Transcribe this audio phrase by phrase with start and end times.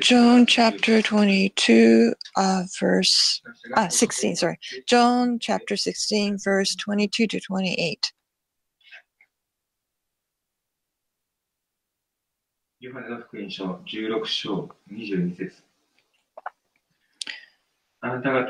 [0.00, 3.42] John chapter 22, uh, verse
[3.76, 4.58] ah, 16, sorry.
[4.86, 8.12] John chapter 16, verse 22 to 28.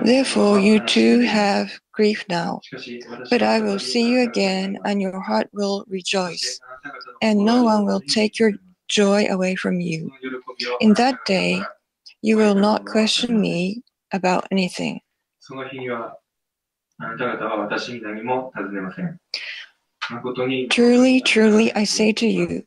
[0.04, 2.60] Therefore, you too have grief now,
[3.30, 6.58] but I will see you again, and your heart will rejoice,
[7.22, 8.52] and no one will take your
[8.88, 10.12] joy away from you.
[10.80, 11.62] In that day,
[12.22, 13.82] you will not question me
[14.12, 15.00] about anything.
[20.70, 22.64] Truly, truly, I say to you,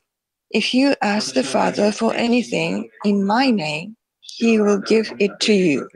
[0.50, 5.52] if you ask the Father for anything in my name, he will give it to
[5.52, 5.88] you.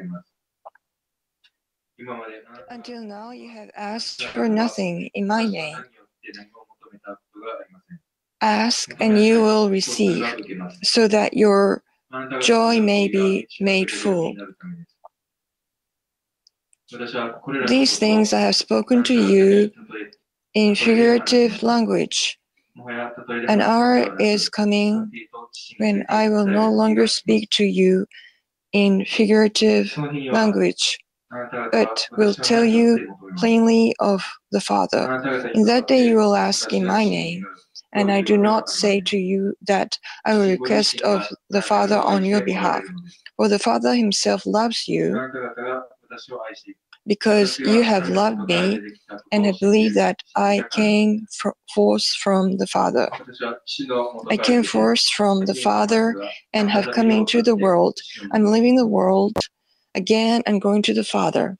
[2.69, 5.77] Until now, you have asked for nothing in my name.
[8.43, 10.27] Ask and you will receive,
[10.83, 11.83] so that your
[12.41, 14.35] joy may be made full.
[17.69, 19.71] These things I have spoken to you
[20.55, 22.39] in figurative language.
[23.49, 25.11] An hour is coming
[25.79, 28.07] when I will no longer speak to you
[28.73, 29.97] in figurative
[30.33, 30.99] language,
[31.71, 35.09] but will tell you plainly of the Father.
[35.55, 37.47] In that day you will ask in my name.
[37.93, 42.25] And I do not say to you that I will request of the Father on
[42.25, 42.85] your behalf,
[43.37, 45.21] for the Father himself loves you
[47.07, 48.81] because you have loved me
[49.33, 51.27] and have believed that I came
[51.75, 53.09] forth from the Father.
[54.31, 56.17] I came forth from the Father
[56.53, 57.99] and have come into the world.
[58.33, 59.37] I'm leaving the world
[59.95, 61.59] again and going to the Father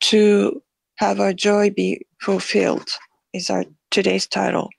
[0.00, 0.62] to
[0.96, 2.88] have Our Joy Be Fulfilled
[3.32, 4.70] is our today's title.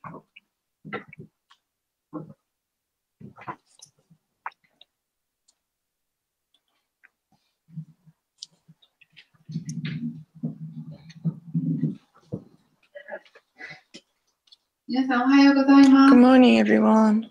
[16.10, 17.28] Good morning, everyone.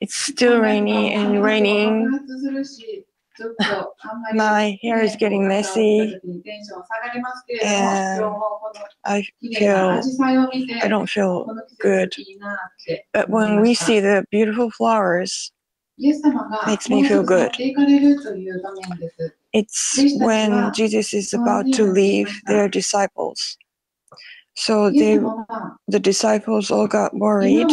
[0.00, 2.10] It's still rainy and raining
[4.34, 6.16] my hair is getting messy
[7.62, 8.24] and
[9.04, 10.02] I feel
[10.82, 11.46] I don't feel
[11.80, 12.14] good.
[13.12, 15.52] But when we see the beautiful flowers,
[16.66, 17.52] makes me feel good.
[19.52, 23.56] It's when Jesus is about to leave their disciples.
[24.54, 25.18] So they,
[25.88, 27.68] the disciples all got worried.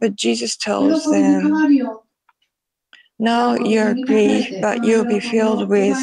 [0.00, 2.07] But Jesus tells them
[3.18, 5.98] now you're grieved, but you'll be filled with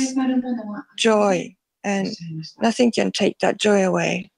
[0.97, 2.15] joy, and
[2.61, 4.31] nothing can take that joy away.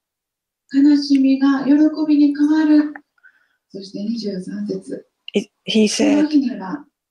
[5.66, 6.30] He said,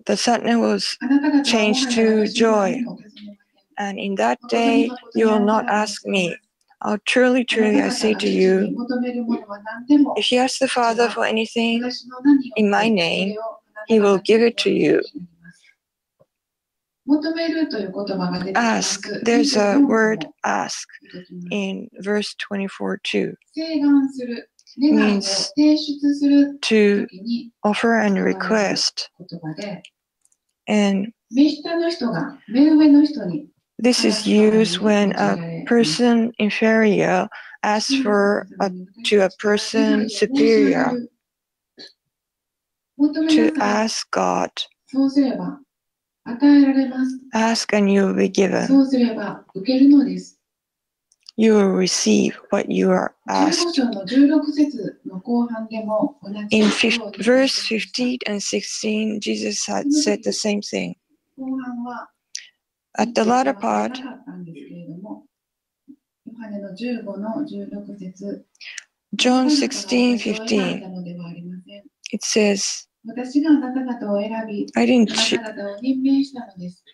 [0.07, 2.81] the sadness was changed to joy.
[3.79, 6.37] And in that day, you will not ask me.
[6.83, 8.87] Oh, truly, truly, I say to you,
[10.17, 11.91] if you ask the Father for anything
[12.57, 13.37] in my name,
[13.89, 15.03] he will give it to you
[18.55, 19.09] ask.
[19.23, 20.89] There's a word ask
[21.51, 23.35] in verse 24 too.
[24.77, 25.53] Means
[26.63, 27.07] to
[27.65, 29.11] offer and request.
[30.69, 31.13] And
[33.79, 37.29] this is used when a person inferior
[37.63, 38.71] asks for a,
[39.05, 40.97] to a person superior
[43.29, 44.51] to ask God
[46.26, 47.20] そうすれば与えられます。
[47.34, 48.68] Ask and you will be given.
[48.68, 50.38] そうすれば受けるのです。
[51.38, 53.74] You will receive what you are 15 asked.
[53.74, 60.94] 章の16節の後半でも同じ In よ fif- うに verse 15 and 16, Jesus had said the same thing.
[61.38, 62.10] 後半は
[63.00, 65.26] At the latter part, なかったんですけれども、
[66.28, 68.46] ヨハネの15の16節
[69.16, 76.85] John 16, あなた方は私を選ん 15, だのではありません it says, 私があなた方を選び、I あ didn't な choo- た方を任命したのです。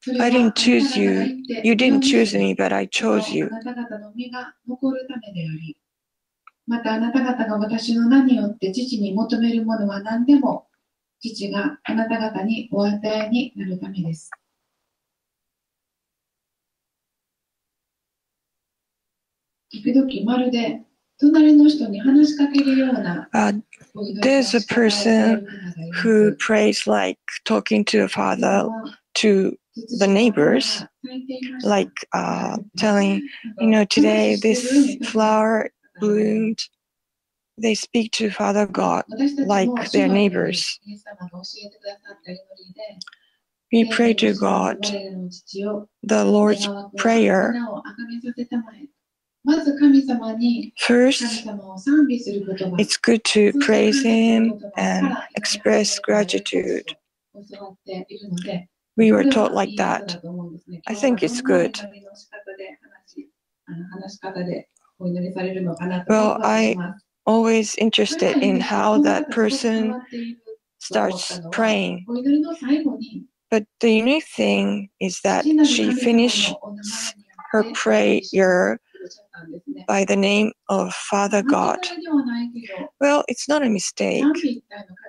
[0.00, 1.10] それは I didn't choose you.
[1.10, 3.46] あなた方が行って You didn't choose me, but I chose you.
[3.46, 5.76] あなた方の身が残るためであり、
[6.66, 10.68] またあなた方が私の名によって父に求めるものは何でも、
[11.20, 14.30] 父があなた方にお与えになるためです。
[19.70, 20.82] 時々まるで
[23.34, 23.52] Uh,
[24.20, 25.46] there's a person
[25.94, 28.68] who prays like talking to a father
[29.14, 29.56] to
[29.98, 30.84] the neighbors,
[31.62, 33.26] like uh, telling,
[33.58, 35.70] you know, today this flower
[36.00, 36.62] bloomed.
[37.58, 39.04] They speak to Father God
[39.38, 40.78] like their neighbors.
[43.72, 44.84] We pray to God
[46.02, 46.68] the Lord's
[46.98, 47.54] Prayer
[50.78, 51.46] First,
[52.78, 56.96] it's good to praise Him and express gratitude.
[58.96, 60.20] We were taught like that.
[60.88, 61.78] I think it's good.
[66.08, 66.76] Well, I
[67.26, 70.00] always interested in how that person
[70.78, 72.06] starts praying.
[73.50, 76.54] But the unique thing is that she finished
[77.52, 78.80] her prayer
[79.86, 81.78] by the name of Father God.
[83.00, 84.24] Well, it's not a mistake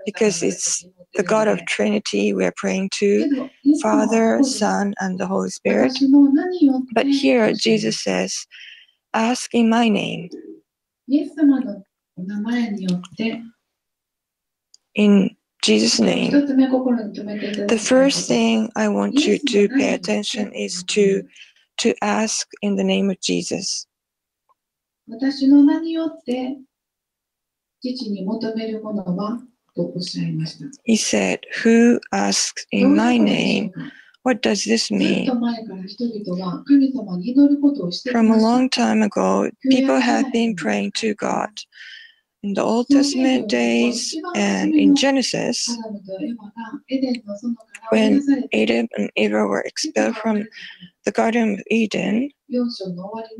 [0.06, 0.86] because it's
[1.16, 3.50] the God of Trinity we are praying to
[3.82, 5.98] Father, Son, and the Holy Spirit.
[6.94, 8.46] But here Jesus says,
[9.14, 10.30] Ask in my name.
[14.96, 16.32] In Jesus' name.
[16.32, 21.24] The first thing I want you to pay attention is to
[21.79, 23.89] to ask in the name of Jesus.
[25.09, 26.57] 私の名によって、
[27.83, 29.41] 父に求めるものは
[29.75, 30.67] とおっしゃいました。
[30.87, 33.69] He said, Who asks どう in いう my ことでしょ name?
[33.69, 33.81] うか
[34.25, 35.27] What does this ずっ mean?
[35.27, 41.49] と前から人々は神様に祈ることをしてき From ま a した long time ago, people have been praying to God.
[42.48, 45.78] in the Old Testament days and in Genesis,
[47.90, 50.48] when Adam and Eve were expelled from
[51.04, 52.32] the Garden of Eden,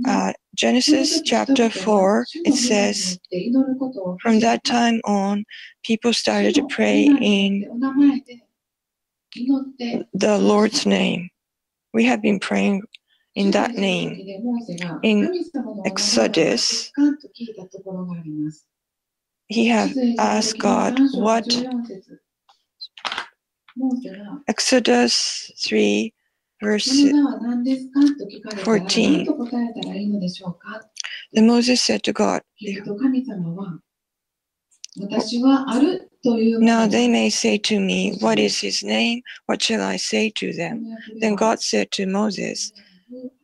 [0.06, 3.18] uh, Genesis chapter 4, it says,
[4.22, 5.46] From that time on,
[5.84, 7.64] people started to pray in
[10.14, 11.30] the Lord's name.
[11.94, 12.84] We have been praying
[13.36, 14.12] in that name.
[15.04, 15.46] In
[15.86, 16.92] Exodus,
[19.50, 21.48] he had asked God what
[24.48, 26.14] Exodus 3
[26.62, 26.90] verse
[28.64, 29.28] 14.
[31.34, 32.42] Then Moses said to God,
[35.68, 36.00] oh.
[36.60, 39.22] Now they may say to me, What is his name?
[39.48, 40.98] What shall I say to them?
[41.22, 42.72] Then God said to Moses,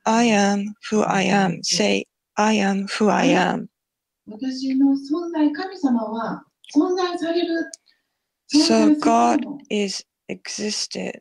[0.05, 1.63] I am who I am.
[1.63, 2.05] Say,
[2.37, 3.69] I am who I am.
[4.26, 7.70] 私の存在、神様は存在される。
[8.52, 11.20] So 存在す God るもの is existed.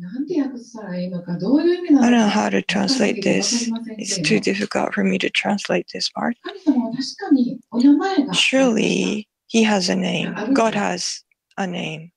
[0.00, 2.40] なんて訳したらいいのか、どういう意味な I の don't know か。
[2.40, 3.70] how to translate わかり this.
[3.70, 6.34] ませんけれ It's ど too difficult for me to translate this part.
[6.42, 8.56] 神様は確かにお名前がありました。
[8.58, 10.34] Surely he has a name.
[10.54, 11.22] God has
[11.56, 12.10] a name.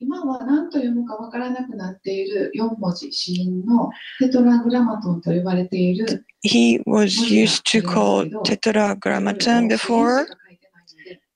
[0.00, 10.26] 今は何と読むかわからなくなっている4文字、子音のテトラグラマトンと呼ばれている He was used to call tetragrammaton before.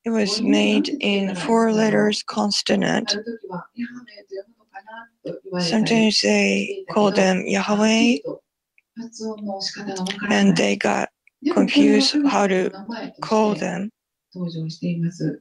[0.05, 3.13] It was made in four letters consonant.
[3.13, 8.21] ある時はヤハメと読むのかなと言われたり Sometimes they call them Yahweh
[8.97, 11.09] 発音の仕方がわからない and they got
[11.43, 13.89] でもこれは confused how to 名前として call them.
[14.35, 15.41] 登場しています。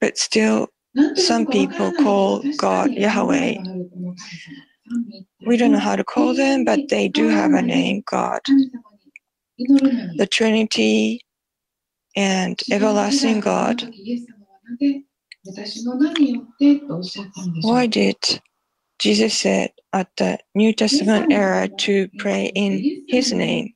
[0.00, 0.68] But still, なんという
[1.17, 3.57] some people call God Yahweh.
[5.47, 8.41] We don't know how to call them, but they do have a name, God.
[9.57, 11.21] The Trinity
[12.15, 13.83] and everlasting God.
[17.61, 18.17] Why did
[18.99, 23.73] Jesus said at the New Testament era to pray in his name?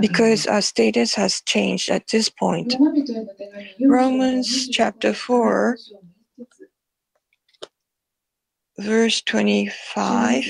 [0.00, 2.74] Because our status has changed at this point.
[3.80, 5.78] Romans chapter 4,
[8.78, 10.44] verse 25.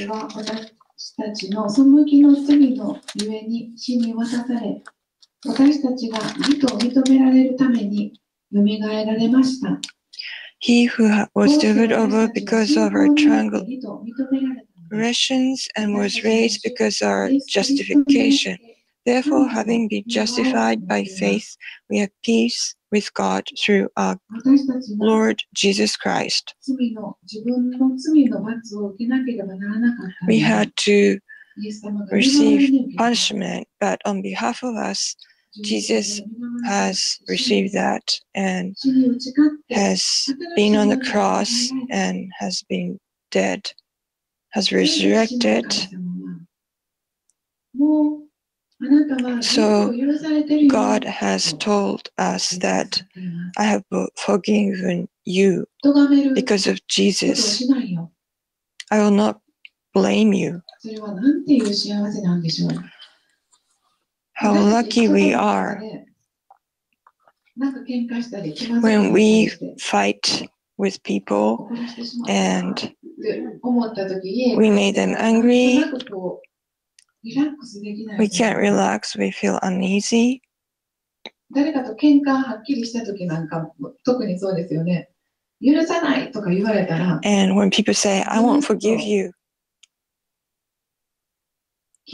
[10.58, 13.66] He who was delivered over because of our triangle
[14.90, 18.58] Russians and was raised because our justification.
[19.06, 21.56] Therefore, having been justified by faith,
[21.90, 24.18] we have peace with God through our
[24.88, 26.54] Lord Jesus Christ.
[30.26, 31.18] We had to
[32.10, 35.16] receive punishment, but on behalf of us,
[35.62, 36.20] Jesus
[36.64, 38.74] has received that and
[39.70, 42.98] has been on the cross and has been
[43.30, 43.70] dead
[44.54, 45.66] has resurrected.
[49.40, 49.92] So
[50.68, 53.02] God has told us that
[53.58, 53.84] I have
[54.16, 55.66] forgiven you
[56.34, 57.68] because of Jesus.
[58.92, 59.40] I will not
[59.92, 60.62] blame you.
[64.34, 65.82] How lucky we are
[68.80, 70.46] when we fight
[70.76, 71.70] with people
[72.28, 72.94] and
[74.57, 75.79] we made them angry.
[75.79, 76.47] なんかこう
[77.27, 80.41] リラックスできない we can't relax, we feel uneasy.
[81.51, 83.71] 誰かと喧嘩はっきりした時なんか
[84.05, 85.09] 特にそうですよね
[85.65, 89.31] 許さないとか言われたら And when people say, I won't forgive you,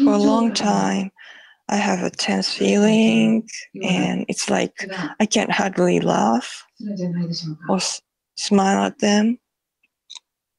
[0.04, 1.12] for a long time,
[1.68, 3.44] I have a tense feeling,
[3.84, 6.42] and it's like が I can't hardly laugh
[6.78, 8.02] するんじゃないでしょうか or s-
[8.38, 9.38] smile at them.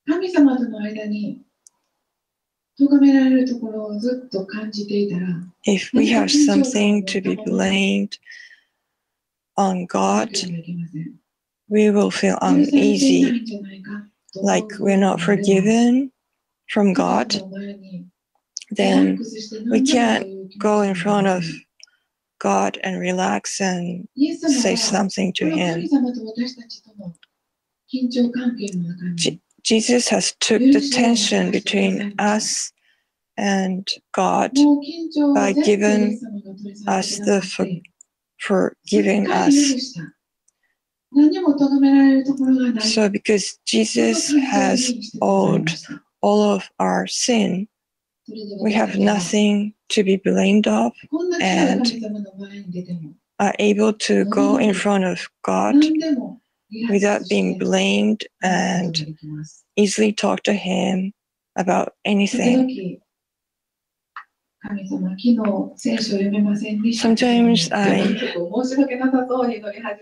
[0.07, 1.43] 神様との間に
[2.79, 5.27] 咎められるところをずっと感じていたら
[5.67, 8.19] If we have something to be blamed
[9.57, 11.15] on 生 God, きてはいけません
[11.69, 13.91] we will feel 許されていな uneasy, いんじゃないか
[14.33, 16.11] と思う like we're not forgiven
[16.73, 17.39] from 神 God.
[17.39, 18.07] 様の前に
[18.77, 21.49] Then リラックスして we 何でも can't という気持ち go in に front な of る
[22.39, 25.89] God and relax and イエス様 say は something こ to の Him.
[29.64, 32.72] Jesus has took the tension between us
[33.38, 34.52] and God
[35.34, 36.20] by giving
[36.88, 37.68] us the for,
[38.40, 39.98] for giving us.
[42.80, 45.72] So because Jesus has owed
[46.22, 47.68] all of our sin,
[48.62, 50.94] we have nothing to be blamed of
[51.42, 51.92] and
[53.40, 55.76] are able to go in front of God
[56.90, 59.18] without being blamed and
[59.76, 61.14] easily talk to him
[61.56, 63.00] about anything.
[66.94, 68.32] Sometimes I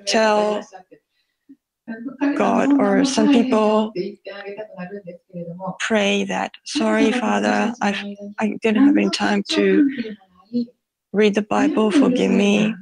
[0.05, 0.67] tell
[2.35, 3.93] God or some people
[5.79, 8.03] pray that, sorry, Father, I've,
[8.37, 9.89] I didn't have any time to
[11.13, 12.75] read the Bible, forgive me.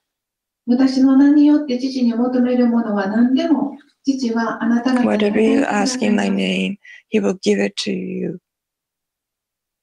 [0.69, 6.77] 私の名によって父に求めるものは何でも、父はあなた方に Whatever you 与えてくだ ask さい in ま my す name,
[7.13, 8.41] He will give it to you.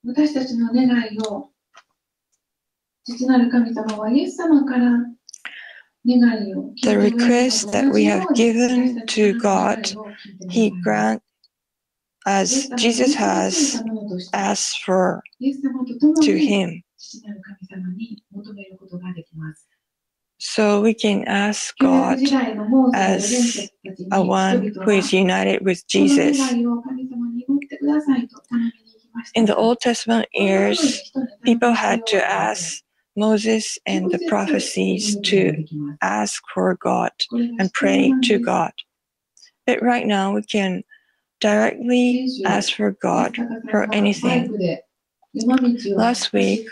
[0.05, 1.49] 私たちの願いを、
[3.05, 4.91] 父なる神様はイエス様から
[6.05, 9.95] 願いを聞い The ておられる request that we have given to God,
[10.49, 11.21] He grant
[12.25, 13.81] as Jesus has
[14.33, 16.81] asked for イエス様と共 to に Him.
[20.40, 22.18] So we can ask God
[22.94, 23.70] as
[24.12, 26.38] a one who is united with Jesus.
[29.34, 31.12] In the Old Testament years,
[31.44, 32.82] people had to ask
[33.16, 35.64] Moses and the prophecies to
[36.02, 37.10] ask for God
[37.58, 38.72] and pray to God.
[39.66, 40.84] But right now, we can
[41.40, 43.36] directly ask for God
[43.70, 44.78] for anything.
[45.46, 46.66] Last week,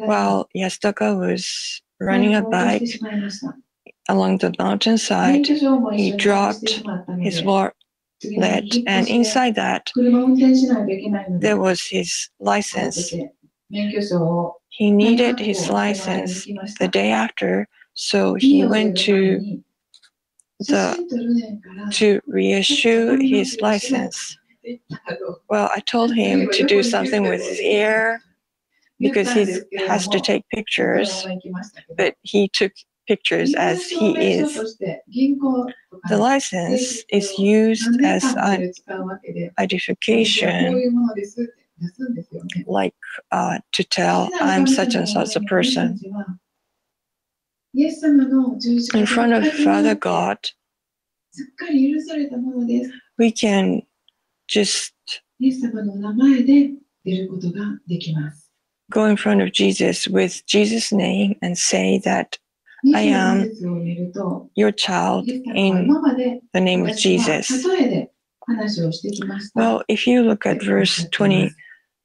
[0.00, 2.88] while Yasutaka was running a bike
[4.08, 6.82] along the mountainside, he dropped
[7.20, 7.74] his wallet,
[8.86, 9.90] and inside that,
[11.40, 13.12] there was his license.
[13.70, 16.46] He needed his license
[16.78, 19.62] the day after, so he went to
[20.60, 24.36] the to reissue his license.
[25.48, 28.20] Well, I told him to do something with his ear
[29.00, 31.26] because he has to take pictures,
[31.96, 32.72] but he took
[33.06, 34.76] pictures as he is.
[36.08, 38.72] The license is used as an
[39.58, 41.24] identification,
[42.66, 42.94] like
[43.32, 45.98] uh, to tell I'm such and such a person.
[48.94, 50.38] In front of Father God,
[53.18, 53.82] we can
[54.48, 54.92] just
[58.90, 62.38] go in front of Jesus with Jesus' name and say that
[62.94, 63.50] I am
[64.54, 65.88] your child in
[66.52, 67.66] the name of Jesus.
[69.54, 71.52] Well, if you look at verse 20,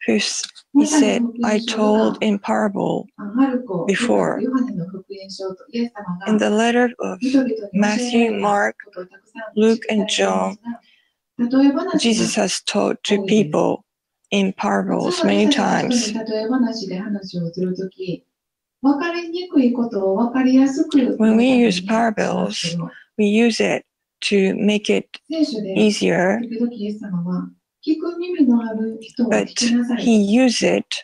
[0.05, 3.07] he said, I told in parable
[3.87, 4.39] before.
[6.27, 7.19] In the letter of
[7.73, 8.75] Matthew, Mark,
[9.55, 10.57] Luke, and John,
[11.97, 13.85] Jesus has taught to oh, people
[14.31, 16.13] in parables many times.
[21.17, 22.75] When we use parables,
[23.17, 23.85] we use it
[24.21, 26.41] to make it easier.
[29.29, 29.49] But
[29.99, 30.95] he used it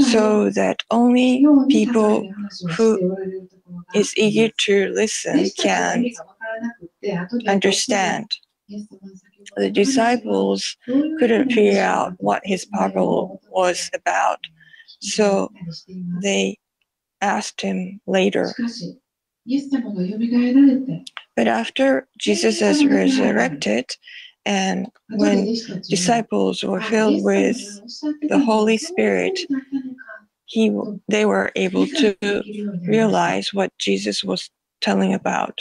[0.00, 2.28] so that only people
[2.76, 3.16] who
[3.94, 6.10] is eager to listen can
[7.48, 8.30] understand.
[9.56, 10.76] The disciples
[11.18, 14.38] couldn't figure out what his parable was about,
[15.00, 15.52] so
[16.22, 16.58] they
[17.20, 18.54] asked him later.
[21.36, 23.90] But after Jesus has resurrected,
[24.44, 25.54] and when
[25.88, 27.56] disciples were filled with
[28.22, 29.38] the Holy Spirit,
[30.46, 30.76] he,
[31.08, 32.16] they were able to
[32.86, 35.58] realize what Jesus was telling about.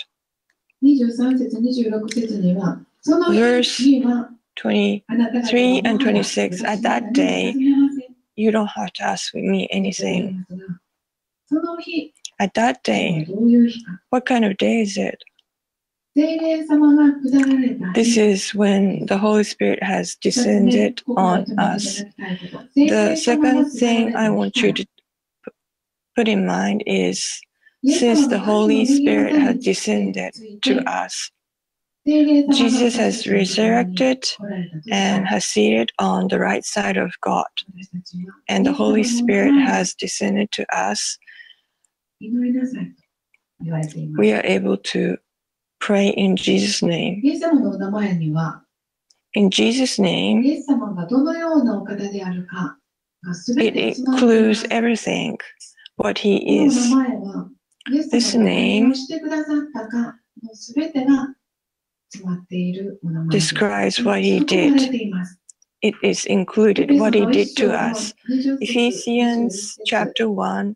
[0.82, 4.30] 23節、26節には、その Verse 日には、
[4.62, 10.44] 20あなた方は3 and 26 At that day, 私に尋ねません you don't have to ask me anything.
[11.48, 14.00] その日、 At that day, どういう日か。
[14.10, 15.18] what kind of day is it?
[16.14, 22.04] 聖霊様が下られた This is when the Holy Spirit has descended on us.
[22.74, 24.88] The second thing I want you to p-
[26.16, 27.38] put in mind is
[27.85, 30.33] since the Holy Spirit has descended
[30.63, 31.31] to us.
[32.07, 34.27] Jesus has resurrected
[34.91, 37.45] and has seated on the right side of God,
[38.49, 41.17] and the Holy Spirit has descended to us.
[42.19, 42.57] We
[44.33, 45.17] are able to
[45.79, 47.21] pray in Jesus' name.
[49.33, 50.43] In Jesus' name,
[53.57, 55.37] it includes everything
[55.97, 56.91] what He is.
[57.88, 59.98] 名前は、イエス This 様が何 name をしてくださったか
[60.42, 61.34] の全てが
[62.10, 63.54] 詰まっているお名前です。
[63.54, 64.90] describes what He 含まれ did.
[64.90, 65.40] ています。
[65.82, 68.14] It is included what He did to us.
[68.28, 70.74] 20 Ephesians chapter 1,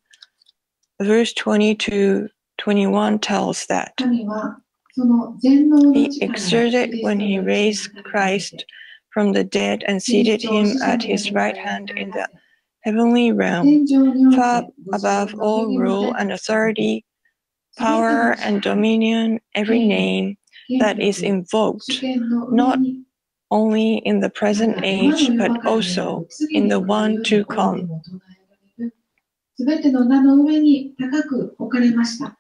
[1.01, 4.61] verse 20 to 21 tells that 神は
[4.93, 8.67] その全能の He 力 exerted when He raised Christ
[9.11, 12.29] from the dead and seated Him at His right hand in the
[12.85, 17.05] heavenly realm, 天上において far above all rule and authority,
[17.77, 20.37] power and dominion, every name
[20.81, 23.03] that is invoked, 主権の上に
[23.51, 27.89] only in the present age, but also in the one to come.
[29.57, 32.39] すべての名の上に高く置かれました。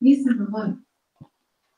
[0.00, 0.76] イエス様は、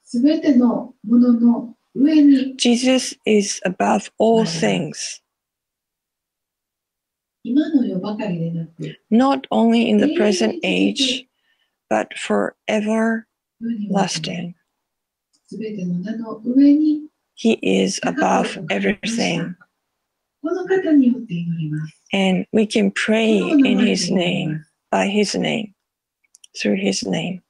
[0.02, 5.22] すべてのものの上に、 Jesus is above all things,
[9.09, 11.25] not only in the present age,
[11.89, 13.27] but forever
[13.89, 14.55] lasting.
[17.35, 19.55] He is above everything.
[22.13, 25.73] And we can pray in His name, by His name,
[26.57, 27.41] through His name.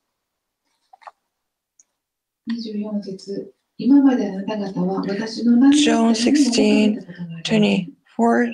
[7.44, 8.54] 24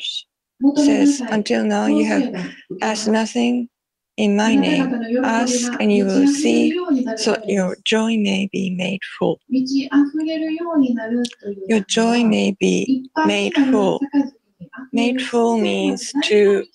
[0.76, 2.34] says, Until now you have
[2.82, 3.70] asked nothing
[4.18, 4.94] in my name.
[5.24, 6.72] Ask and you will see,
[7.18, 9.40] so your joy may be made full.
[11.68, 14.02] Your joy may be made full.
[14.94, 16.66] Made full means to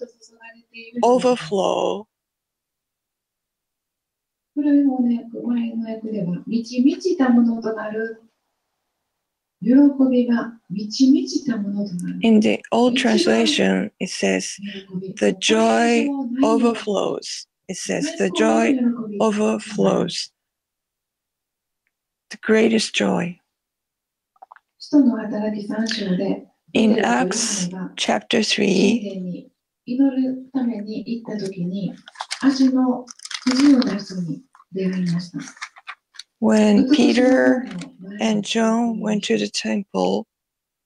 [1.02, 2.06] overflow.
[9.62, 9.90] In
[12.40, 14.56] the old translation, it says,
[15.18, 16.08] the joy
[16.42, 17.46] overflows.
[17.68, 18.78] It says, the joy
[19.20, 20.30] overflows.
[22.30, 23.38] The greatest joy.
[26.72, 29.50] In Acts chapter 3,
[36.38, 37.68] when Peter
[38.20, 40.26] and John went to the temple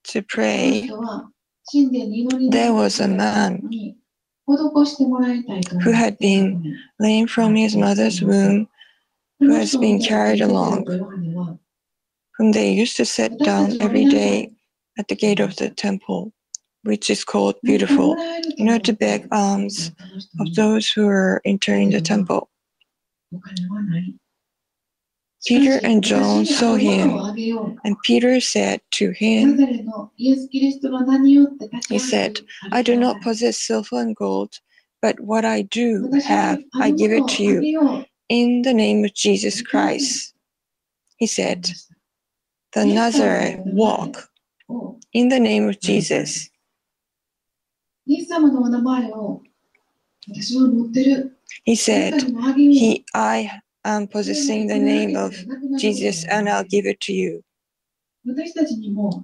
[0.05, 0.89] to pray,
[2.51, 3.69] there was a man
[4.47, 8.69] who had been lame from his mother's womb,
[9.41, 10.87] who has been carried along,
[12.39, 14.53] whom they used to set down every day
[14.99, 16.33] at the gate of the temple,
[16.85, 18.15] which is called Beautiful,
[18.59, 19.91] in order to beg alms
[20.41, 22.49] of those who were entering the temple.
[25.47, 27.11] Peter and John saw him,
[27.85, 29.59] and Peter said to him,
[31.89, 32.41] He said,
[32.73, 34.61] I do not possess silver and gold,
[35.03, 39.61] but what I do have, I give it to you, in the name of Jesus
[39.61, 40.35] Christ.
[41.19, 41.71] He said,
[42.73, 44.31] The Nazareth walk,
[45.13, 46.49] in the name of Jesus.
[48.07, 48.25] He
[51.75, 52.23] said,
[52.57, 55.34] He, I am possessing the name of
[55.78, 57.42] Jesus and I'll give it to you.
[58.26, 59.24] 私たちにも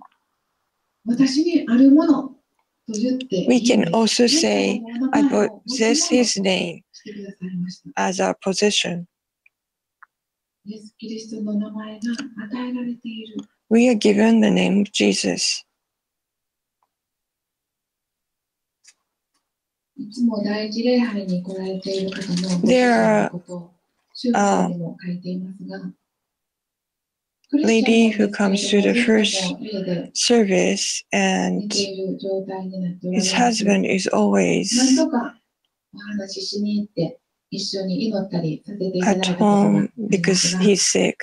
[1.05, 4.81] 私にあるものと言って、 We can also say,
[5.11, 8.07] I イエス様のお名前を possess his name してくださいました。
[8.07, 9.05] as our possession.
[10.65, 11.99] イエス・キリストの名前が
[12.45, 13.35] 与えられている。
[13.69, 15.63] we are given the name of Jesus.
[19.97, 23.31] いつも第一礼拝に来られている方のご There are,
[27.52, 29.54] lady who comes to the first
[30.14, 31.72] service and
[33.02, 35.00] his husband is always
[39.04, 41.18] at home because he's sick.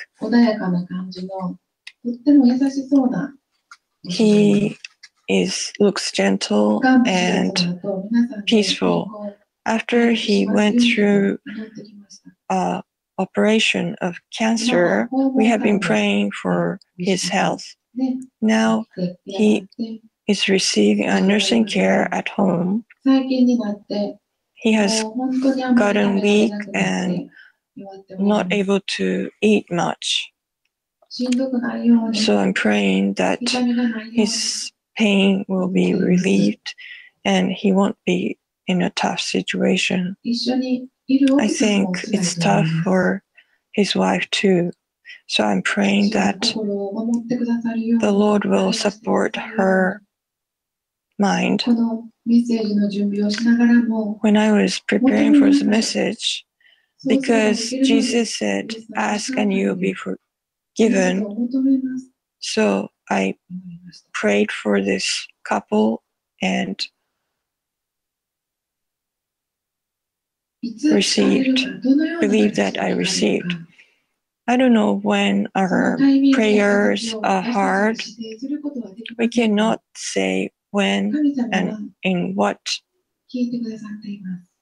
[4.03, 4.77] He
[5.29, 7.79] is looks gentle and
[8.45, 9.35] peaceful.
[9.65, 11.39] After he went through
[12.49, 12.81] uh,
[13.17, 17.65] operation of cancer, we have been praying for his health.
[18.41, 18.85] Now
[19.25, 19.67] he
[20.27, 22.85] is receiving a nursing care at home.
[24.53, 25.03] He has
[25.75, 27.29] gotten weak and
[28.19, 30.31] not able to eat much.
[31.09, 33.39] So I'm praying that
[34.13, 36.75] his pain will be relieved
[37.23, 40.17] and he won't be in a tough situation.
[41.09, 43.23] I think it's tough for
[43.73, 44.71] his wife too.
[45.27, 50.01] So I'm praying that the Lord will support her
[51.19, 51.63] mind.
[54.21, 56.45] When I was preparing for the message,
[57.07, 61.49] because Jesus said, Ask and you'll be forgiven.
[62.39, 63.35] So I
[64.13, 66.03] prayed for this couple
[66.41, 66.85] and
[70.83, 71.81] received,
[72.19, 73.53] believe that I received.
[74.47, 75.97] I don't know when our
[76.33, 78.01] prayers are hard.
[79.17, 82.59] We cannot say when and in what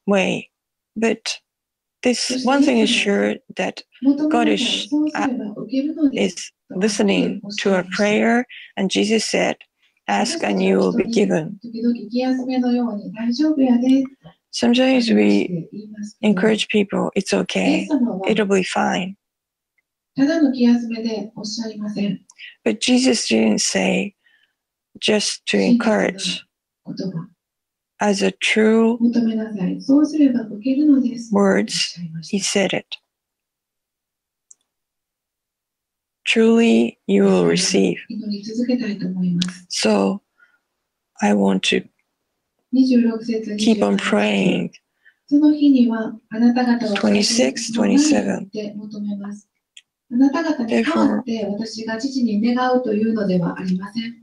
[0.07, 0.49] way.
[0.95, 1.39] But
[2.01, 3.81] this one thing is sure that
[4.29, 5.27] God is, uh,
[6.13, 8.45] is listening to a prayer,
[8.77, 9.57] and Jesus said,
[10.07, 11.59] Ask and you will be given.
[14.55, 15.67] Sometimes we
[16.21, 17.89] encourage people, it's okay,
[18.25, 19.17] it'll be fine.
[22.63, 24.15] But Jesus didn't say
[24.97, 26.41] just to encourage
[27.99, 28.97] as a true
[31.33, 32.95] words, he said it.
[36.25, 37.97] Truly, you will receive.
[39.67, 40.21] So,
[41.21, 41.83] I want to
[42.75, 44.69] 26節 keep on 27節 praying.
[45.27, 49.49] その日にはあなた方を26 27って求めます。
[50.11, 54.13] あなた方に代わって私が父に願うというのではありません。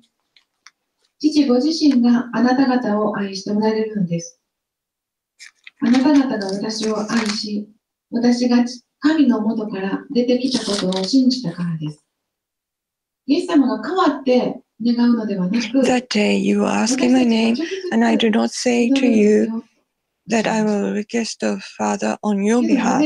[1.18, 4.40] 父ご自身があなた方を愛しておられるのです。
[5.80, 7.68] あなた方が私を愛し、
[8.10, 8.64] 私が
[9.00, 12.04] 神の元から出てきたことを信じたからです。
[13.26, 17.56] イエス様が代わって That day you ask in my name,
[17.92, 19.64] and I do not say to you
[20.26, 23.04] that I will request the Father on your behalf,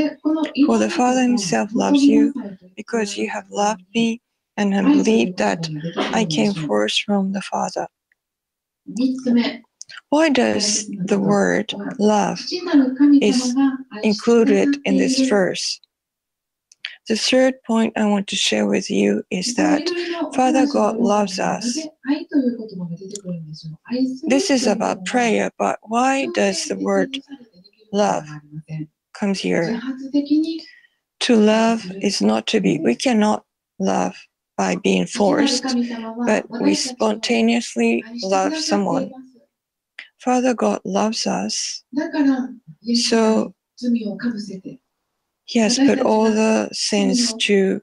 [0.67, 2.33] for the Father himself loves you
[2.77, 4.23] because you have loved me
[4.57, 5.69] and have believed that
[6.15, 7.87] I came forth from the Father.
[10.09, 12.41] Why does the word love
[13.21, 13.55] is
[14.03, 15.81] included in this verse?
[17.09, 19.89] The third point I want to share with you is that
[20.35, 21.79] Father God loves us.
[24.27, 27.17] this is about prayer, but why does the word
[27.93, 28.27] love
[29.15, 29.81] comes here?
[31.21, 33.45] To love is not to be, we cannot
[33.79, 34.17] love
[34.57, 35.77] by being forced,
[36.27, 39.13] but we spontaneously love someone.
[40.19, 42.11] Father God loves us, だ
[45.47, 47.81] he has put all the sins to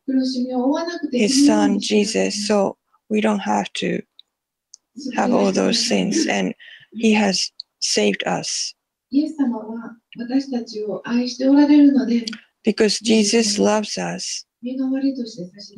[1.11, 2.77] his son Jesus, so
[3.09, 4.01] we don't have to
[5.15, 6.53] have all those sins, and
[6.91, 7.49] he has
[7.79, 8.73] saved us.
[12.63, 14.45] Because Jesus loves us,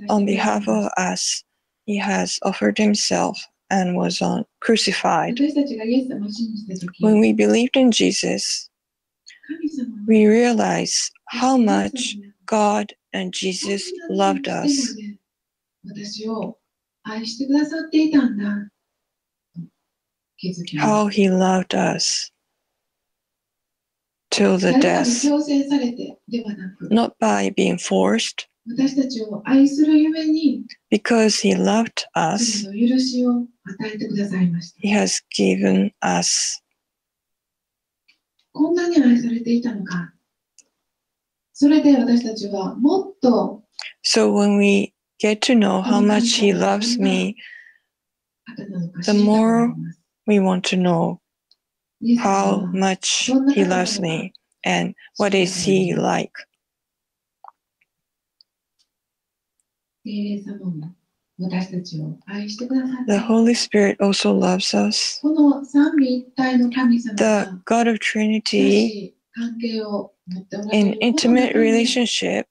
[0.09, 1.43] on behalf of us,
[1.85, 5.39] he has offered himself and was on, crucified.
[6.99, 8.69] When we believed in Jesus,
[10.07, 14.95] we realize how much God and Jesus loved us.
[20.77, 22.31] How he loved us
[24.31, 25.23] till the death,
[26.81, 28.47] not by being forced,
[30.89, 32.65] because he loved us,
[34.77, 36.59] he has given us
[38.54, 40.14] こんなに愛されていたのか。
[41.52, 43.62] それで私たちはもっと
[44.02, 47.36] So when we get to know how much He loves me,
[48.46, 50.00] 方なのか The 知りたくなり more ます。
[50.26, 51.18] we want to know
[52.00, 54.32] イエス様 how は much He loves me
[54.64, 56.32] and what is He like.
[60.04, 60.94] 聖霊様も
[61.37, 65.19] The Holy Spirit also loves us.
[65.21, 65.61] The
[67.65, 69.13] God of Trinity,
[70.71, 72.47] in intimate relationship,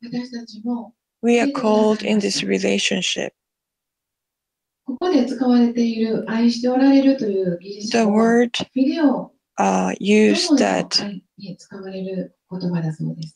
[1.22, 3.32] we are called in this relationship.
[4.86, 6.04] The
[8.06, 8.54] word
[9.56, 11.00] uh, used that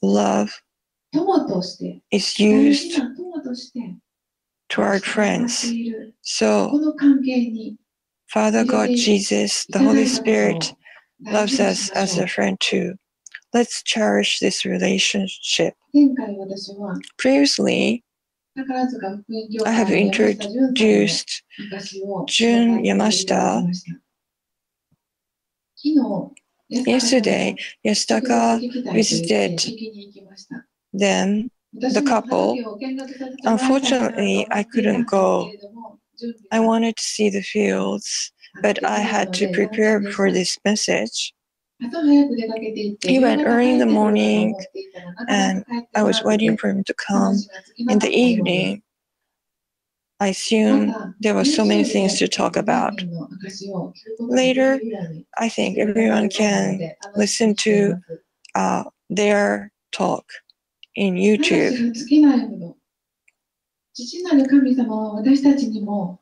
[0.03, 0.63] love
[2.11, 3.01] is used
[4.71, 5.73] to our friends.
[6.23, 6.95] So,
[8.29, 10.75] Father God, Jesus, the Holy Spirit
[11.21, 12.95] loves us as a friend too.
[13.55, 15.75] Let's cherish this relationship.
[17.17, 18.05] Previously,
[19.65, 21.43] I have introduced
[22.27, 23.75] Jun Yamashita.
[26.69, 29.65] Yesterday, Yasutaka visited
[30.93, 32.59] them the couple.
[33.45, 35.51] Unfortunately, I couldn't go.
[36.51, 41.33] I wanted to see the fields, but I had to prepare for this message.
[43.07, 44.57] He went early in the morning,
[45.29, 47.39] and I was waiting for him to come.
[47.79, 48.83] In the evening,
[50.21, 53.05] I assume there were so many things to talk about.
[54.19, 54.81] Later,
[55.39, 57.95] I think everyone can listen to
[58.55, 60.25] uh, their talk
[60.96, 61.88] in 話 YouTube.
[61.88, 62.78] が尽きないほど
[63.94, 66.20] 父なる神様は私たちにも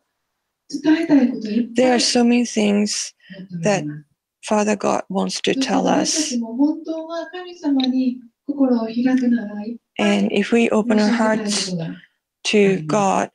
[0.70, 3.14] 伝えたいこといっぱ There い are so many things
[3.52, 4.06] 持っておられます
[4.44, 6.30] Father God wants to そして tell 私た us.
[6.30, 11.96] ちも本当は神様に心を開くならいっぱい And if we 申 open し our 上げたい hearts ことが
[12.44, 13.32] to God,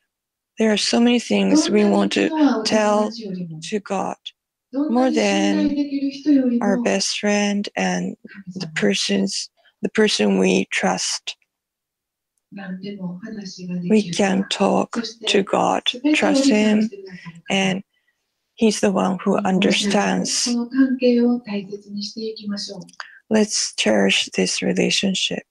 [0.59, 3.81] there are so many things どん we なに want 気 to の合う友 tell 達よりも to
[3.81, 4.15] God.
[4.73, 9.49] どんなに信頼できる人より Our も best friend and 神 the 様 persons,
[9.81, 11.35] the person we trust.
[12.51, 17.83] 何でも話がで We きる can talk そして to God, 全てを理 trust 解 Him, してくださる方 and
[18.59, 20.55] He's the one who こ understands.
[20.55, 22.81] の関係を大切にしていきましょう。
[23.31, 25.43] Let's cherish this relationship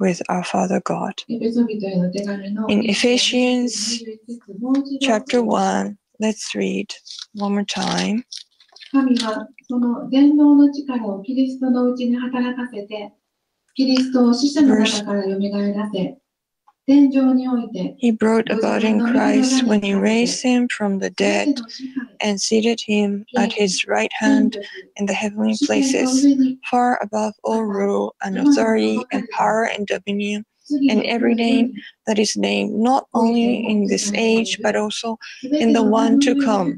[0.00, 1.12] with our Father God.
[1.28, 6.86] エペソビトへの手紙の In 一章 Ephesians 21節もう一度 Chapter 1, let's read
[7.38, 8.24] one more time.
[8.90, 13.12] 神はその全能の力をキリストのうちに働かせて、
[13.76, 16.18] キリストを死者の中から蘇らせ、
[16.84, 22.40] 天上において He brought about in Christ when He raised Him from the 全て dead の支配 and
[22.40, 24.62] seated Him at His right 権 hand 力
[24.96, 29.86] in the heavenly 主権の places, 上に far above all rule and authority and power and
[29.86, 31.72] dominion 次 and every name
[32.06, 36.74] that is named not only in this age but also in the one to come.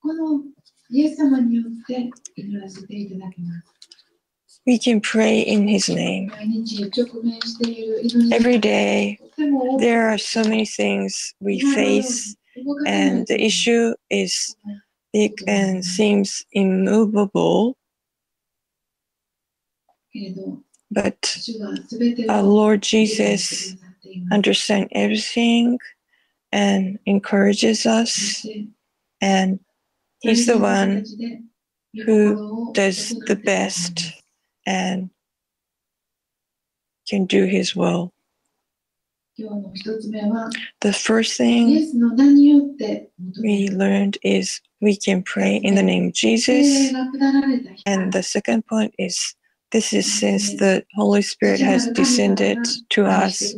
[0.00, 0.42] この
[0.90, 3.71] イエス様によって祈らせていただきます。
[4.65, 6.31] we can pray in His name.
[8.31, 9.19] Every day,
[9.79, 12.35] there are so many things we face,
[12.85, 14.55] and the issue is
[15.11, 17.77] big and seems immovable.
[20.91, 21.37] But
[22.29, 23.75] our Lord Jesus
[24.31, 25.79] understands everything
[26.51, 28.45] and encourages us,
[29.19, 29.59] and
[30.19, 31.05] He's the one
[32.05, 34.22] who does the best
[34.65, 35.09] and
[37.07, 38.13] can do His will.
[39.37, 41.67] The first thing
[43.41, 46.93] we learned is we can pray in the name of Jesus.
[47.85, 49.35] And the second point is
[49.71, 53.55] this is since the Holy Spirit has descended to us.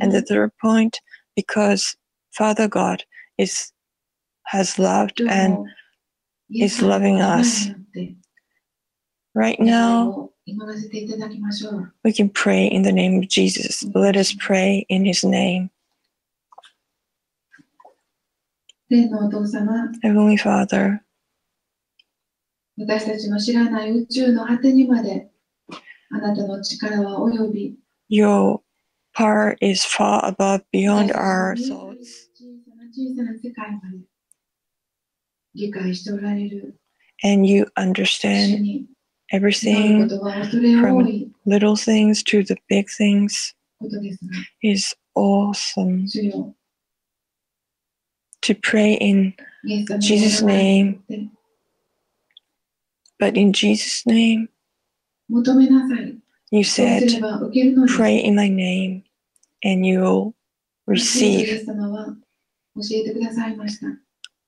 [0.00, 1.00] And the third point,
[1.34, 1.96] because
[2.32, 3.02] Father God
[3.38, 3.72] is
[4.44, 5.66] has loved and
[6.50, 7.68] is loving us.
[9.34, 13.84] Right now, we can pray in the name of Jesus.
[13.94, 15.70] Let us pray in his name.
[20.02, 21.00] Heavenly Father,
[22.76, 25.30] 私たちの知らない宇宙の果てにまで、
[26.10, 27.78] あなたの力は及び、
[28.10, 28.60] your
[29.16, 32.28] power is far above beyond our thoughts.
[32.96, 33.98] 小さな世界まで
[35.54, 36.78] 理解しておられる
[37.24, 38.93] And you 主 understand
[39.32, 40.08] everything
[40.80, 43.54] from little things to the big things
[44.62, 46.06] is awesome.
[48.42, 49.34] To pray in
[50.00, 51.02] Jesus' name,
[53.18, 54.48] but in Jesus' name,
[56.50, 57.08] you said,
[57.88, 59.04] Pray in my name,
[59.62, 60.34] and you will
[60.86, 61.66] receive.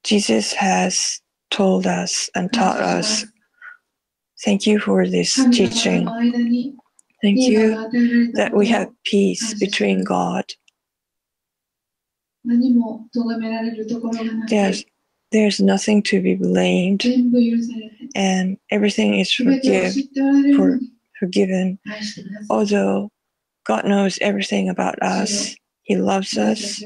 [0.04, 3.24] Jesus has told us and taught us
[4.44, 6.06] Thank you for this teaching.
[7.22, 7.74] Thank you
[8.34, 10.44] that we have peace between God.
[14.48, 14.84] There's,
[15.32, 17.04] there's nothing to be blamed,
[18.14, 19.94] and everything is forgive,
[20.56, 20.78] for,
[21.18, 21.78] forgiven.
[22.50, 23.10] Although
[23.66, 26.82] God knows everything about us, He loves us.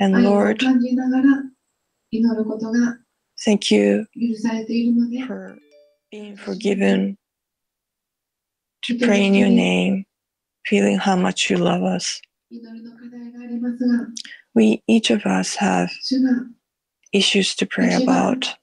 [0.00, 0.62] And Lord,
[3.44, 4.06] thank you
[5.26, 5.58] for
[6.14, 7.18] being forgiven,
[8.84, 10.04] to pray in your name,
[10.64, 12.20] feeling how much you love us.
[14.54, 15.90] We, each of us, have
[17.12, 18.54] issues to pray about.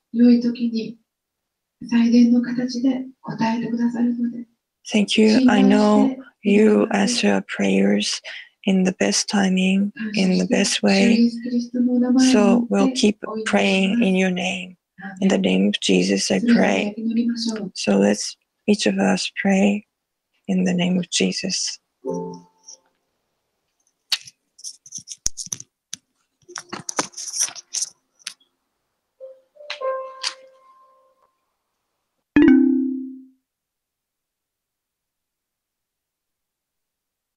[4.90, 5.50] Thank you.
[5.50, 8.22] I know you answer our prayers
[8.64, 11.30] in the best timing, in the best way.
[12.32, 14.78] So we'll keep praying in your name.
[15.22, 16.96] In the name of Jesus, I pray.
[17.74, 18.36] So let's
[18.68, 19.86] each of us pray
[20.48, 21.80] in the name of Jesus.